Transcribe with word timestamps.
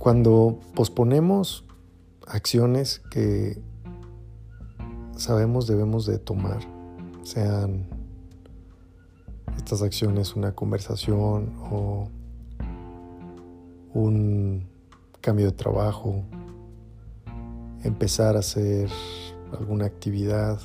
Cuando 0.00 0.58
posponemos 0.74 1.66
acciones 2.26 3.02
que 3.10 3.60
sabemos 5.14 5.66
debemos 5.66 6.06
de 6.06 6.18
tomar, 6.18 6.60
sean 7.22 7.86
estas 9.58 9.82
acciones 9.82 10.36
una 10.36 10.54
conversación 10.54 11.54
o 11.70 12.08
un 13.92 14.66
cambio 15.20 15.44
de 15.44 15.52
trabajo, 15.52 16.24
empezar 17.84 18.36
a 18.36 18.38
hacer 18.38 18.88
alguna 19.52 19.84
actividad, 19.84 20.58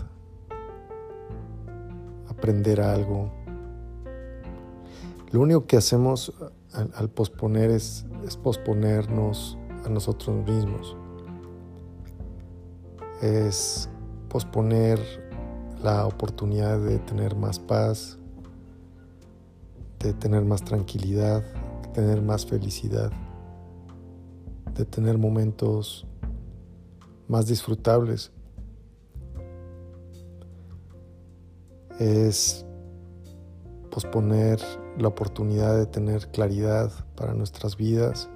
aprender 2.29 2.79
algo. 2.79 3.33
Lo 5.35 5.41
único 5.41 5.67
que 5.67 5.75
hacemos 5.75 6.31
al, 6.95 7.09
posponer 7.09 7.69
es, 7.69 8.05
es 8.25 8.37
posponernos 8.37 9.57
a 9.83 9.89
nosotros 9.89 10.33
mismos. 10.47 10.95
Es 13.21 13.89
posponer 14.29 14.97
la 15.83 16.07
oportunidad 16.07 16.79
de 16.79 16.99
tener 16.99 17.35
más 17.35 17.59
paz, 17.59 18.17
de 19.99 20.13
tener 20.13 20.45
más 20.45 20.63
tranquilidad, 20.63 21.43
de 21.81 21.89
tener 21.89 22.21
más 22.21 22.45
felicidad, 22.45 23.11
de 24.73 24.85
tener 24.85 25.17
momentos 25.17 26.07
más 27.27 27.45
disfrutables. 27.45 28.31
Es 31.99 32.65
posponer 33.95 34.59
la 34.97 35.07
oportunidad 35.07 35.77
de 35.77 35.85
tener 35.85 36.27
claridad 36.27 36.91
para 37.15 37.33
nuestras 37.33 37.77
vidas 37.77 38.29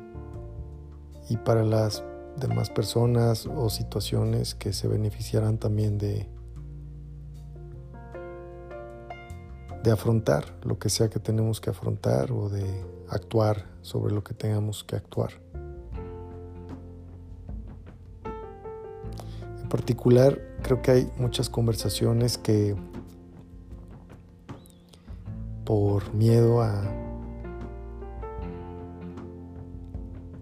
y 1.28 1.36
para 1.36 1.66
las 1.66 2.02
demás 2.38 2.70
personas 2.70 3.46
o 3.46 3.70
situaciones 3.70 4.56
que 4.56 4.72
se 4.72 4.88
beneficiarán 4.88 5.58
también 5.58 5.98
de, 5.98 6.30
de 9.84 9.92
afrontar 9.92 10.46
lo 10.64 10.80
que 10.80 10.88
sea 10.88 11.10
que 11.10 11.20
tenemos 11.20 11.60
que 11.60 11.72
afrontar 11.72 12.32
o 12.32 12.48
de 12.48 12.64
actuar 13.10 13.66
sobre 13.82 14.14
lo 14.14 14.24
que 14.24 14.34
tengamos 14.34 14.86
que 14.86 14.96
actuar. 14.96 15.32
En 19.62 19.68
particular, 19.68 20.40
creo 20.64 20.82
que 20.82 20.92
hay 20.92 21.12
muchas 21.18 21.50
conversaciones 21.50 22.38
que 22.38 22.78
por 25.70 26.16
miedo 26.16 26.64
a, 26.64 26.82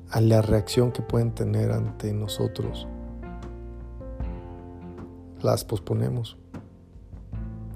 a 0.10 0.22
la 0.22 0.42
reacción 0.42 0.94
que 0.94 1.02
pueden 1.02 1.36
tener 1.36 1.74
ante 1.74 2.14
nosotros, 2.14 2.88
las 5.42 5.66
posponemos. 5.66 6.38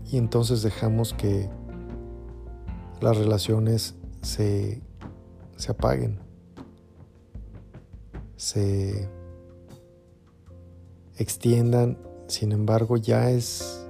Y 0.10 0.18
entonces 0.18 0.62
dejamos 0.62 1.14
que 1.14 1.50
las 3.02 3.18
relaciones 3.18 3.96
se, 4.22 4.82
se 5.58 5.72
apaguen, 5.74 6.20
se 8.38 9.10
extiendan, 11.18 11.98
sin 12.28 12.54
embargo 12.54 12.96
ya 12.96 13.30
es 13.30 13.81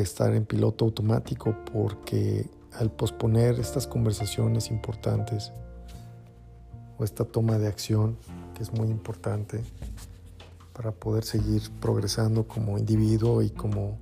estar 0.00 0.34
en 0.34 0.44
piloto 0.44 0.84
automático 0.84 1.54
porque 1.72 2.46
al 2.72 2.90
posponer 2.90 3.58
estas 3.58 3.86
conversaciones 3.86 4.70
importantes 4.70 5.52
o 6.96 7.04
esta 7.04 7.24
toma 7.24 7.58
de 7.58 7.66
acción 7.66 8.16
que 8.54 8.62
es 8.62 8.72
muy 8.72 8.88
importante 8.88 9.62
para 10.72 10.92
poder 10.92 11.24
seguir 11.24 11.62
progresando 11.80 12.46
como 12.46 12.78
individuo 12.78 13.42
y 13.42 13.50
como 13.50 13.98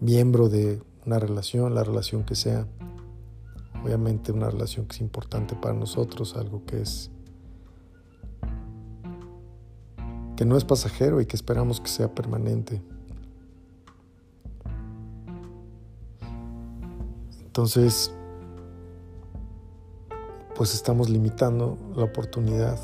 miembro 0.00 0.48
de 0.48 0.80
una 1.04 1.18
relación, 1.18 1.74
la 1.74 1.84
relación 1.84 2.24
que 2.24 2.34
sea. 2.34 2.66
Obviamente 3.84 4.32
una 4.32 4.48
relación 4.48 4.86
que 4.86 4.96
es 4.96 5.02
importante 5.02 5.54
para 5.54 5.74
nosotros, 5.74 6.36
algo 6.36 6.64
que 6.64 6.80
es 6.80 7.10
que 10.36 10.44
no 10.44 10.56
es 10.56 10.64
pasajero 10.64 11.20
y 11.20 11.26
que 11.26 11.36
esperamos 11.36 11.80
que 11.80 11.88
sea 11.88 12.14
permanente. 12.14 12.82
Entonces, 17.56 18.12
pues 20.54 20.74
estamos 20.74 21.08
limitando 21.08 21.78
la 21.96 22.04
oportunidad 22.04 22.78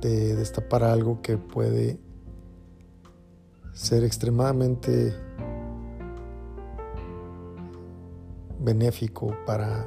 de 0.00 0.34
destapar 0.34 0.82
algo 0.82 1.22
que 1.22 1.38
puede 1.38 2.00
ser 3.72 4.02
extremadamente 4.02 5.14
benéfico 8.58 9.32
para 9.46 9.86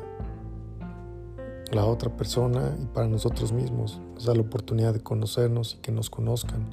la 1.74 1.84
otra 1.84 2.16
persona 2.16 2.78
y 2.82 2.86
para 2.86 3.10
nosotros 3.10 3.52
mismos. 3.52 4.00
Nos 4.14 4.24
da 4.24 4.36
la 4.36 4.42
oportunidad 4.42 4.94
de 4.94 5.02
conocernos 5.02 5.76
y 5.76 5.82
que 5.82 5.92
nos 5.92 6.10
conozcan. 6.10 6.66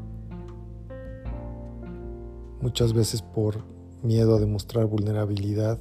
Muchas 2.60 2.93
veces 2.93 3.22
por 3.22 3.56
miedo 4.04 4.37
a 4.37 4.38
demostrar 4.38 4.87
vulnerabilidad 4.87 5.81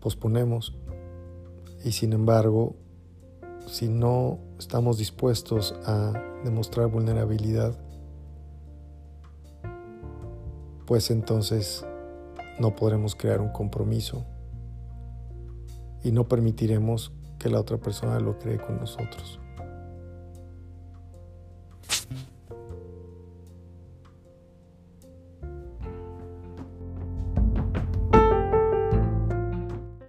posponemos 0.00 0.76
y 1.84 1.92
sin 1.92 2.12
embargo, 2.12 2.76
si 3.66 3.88
no 3.88 4.38
estamos 4.58 4.98
dispuestos 4.98 5.74
a 5.84 6.12
demostrar 6.44 6.88
vulnerabilidad, 6.88 7.78
pues 10.86 11.10
entonces 11.10 11.86
no 12.58 12.74
podremos 12.74 13.14
crear 13.14 13.40
un 13.40 13.50
compromiso 13.50 14.24
y 16.02 16.12
no 16.12 16.26
permitiremos 16.28 17.12
que 17.38 17.50
la 17.50 17.60
otra 17.60 17.78
persona 17.78 18.18
lo 18.20 18.38
cree 18.38 18.58
con 18.58 18.78
nosotros. 18.78 19.38